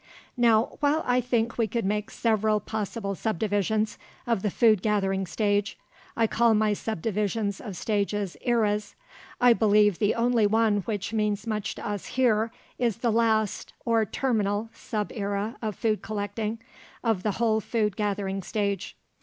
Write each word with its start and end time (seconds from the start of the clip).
Now, 0.35 0.77
while 0.79 1.03
I 1.05 1.21
think 1.21 1.59
we 1.59 1.67
could 1.67 1.85
make 1.85 2.09
several 2.09 2.59
possible 2.59 3.13
subdivisions 3.13 3.99
of 4.25 4.41
the 4.41 4.49
food 4.49 4.81
gathering 4.81 5.27
stage 5.27 5.77
I 6.17 6.25
call 6.25 6.55
my 6.55 6.73
subdivisions 6.73 7.61
of 7.61 7.77
stages 7.77 8.35
eras 8.41 8.95
I 9.39 9.53
believe 9.53 9.99
the 9.99 10.15
only 10.15 10.47
one 10.47 10.77
which 10.87 11.13
means 11.13 11.45
much 11.45 11.75
to 11.75 11.87
us 11.87 12.07
here 12.17 12.51
is 12.79 12.97
the 12.97 13.11
last 13.11 13.73
or 13.85 14.03
terminal 14.07 14.71
sub 14.73 15.11
era 15.13 15.55
of 15.61 15.75
food 15.75 16.01
collecting 16.01 16.57
of 17.03 17.21
the 17.21 17.33
whole 17.33 17.59
food 17.59 17.95
gathering 17.95 18.41
stage. 18.41 18.97